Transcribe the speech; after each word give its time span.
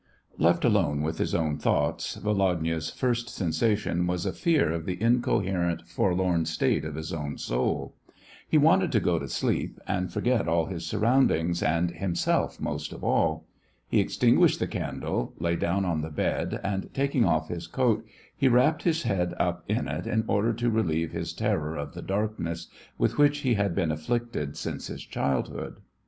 Left 0.39 0.65
alone 0.65 1.03
with 1.03 1.19
his 1.19 1.35
own 1.35 1.59
thoughts, 1.59 2.15
Volodya's 2.15 2.89
first 2.89 3.29
sensation 3.29 4.07
was 4.07 4.25
a 4.25 4.33
fear 4.33 4.71
of 4.71 4.87
the 4.87 4.99
incoherent, 4.99 5.83
for 5.87 6.15
lorn 6.15 6.45
state 6.45 6.83
of 6.85 6.95
his 6.95 7.13
own 7.13 7.37
soul. 7.37 7.93
He 8.49 8.57
wanted 8.57 8.91
to 8.93 8.99
go 8.99 9.19
to 9.19 9.27
sleep, 9.27 9.79
and 9.87 10.11
forget 10.11 10.47
all 10.47 10.65
his 10.65 10.87
surroundings, 10.87 11.61
and 11.61 11.91
himself 11.91 12.59
most 12.59 12.93
of 12.93 13.03
all. 13.03 13.45
He 13.87 13.99
extinguished 13.99 14.57
the 14.59 14.65
candle, 14.65 15.35
lay 15.37 15.55
down 15.55 15.85
on 15.85 16.01
the 16.01 16.09
bed, 16.09 16.59
and, 16.63 16.91
taking 16.95 17.23
off 17.23 17.49
his 17.49 17.67
coat, 17.67 18.03
he 18.35 18.47
wrapped 18.47 18.81
his 18.81 19.03
head 19.03 19.35
up 19.39 19.63
in 19.67 19.87
it, 19.87 20.07
in 20.07 20.23
order 20.27 20.51
to 20.51 20.71
relieve 20.71 21.11
his 21.11 21.31
terror 21.31 21.75
of 21.75 21.93
the 21.93 22.01
darkness, 22.01 22.69
with 22.97 23.19
which 23.19 23.41
he 23.41 23.53
had 23.53 23.75
been 23.75 23.91
afflicted 23.91 24.57
since 24.57 24.87
his 24.87 25.03
childhood. 25.03 25.75